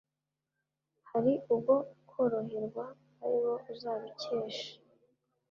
Hari 1.09 1.31
ubwo 1.53 1.73
koroherwa 2.09 2.85
ari 3.23 3.37
bo 3.43 3.53
uzabikesha, 3.71 4.69